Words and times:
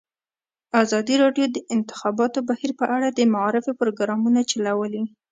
ازادي 0.81 1.15
راډیو 1.23 1.45
د 1.49 1.53
د 1.55 1.57
انتخاباتو 1.75 2.39
بهیر 2.49 2.71
په 2.79 2.85
اړه 2.95 3.07
د 3.11 3.19
معارفې 3.33 3.73
پروګرامونه 3.81 4.39
چلولي. 4.51 5.03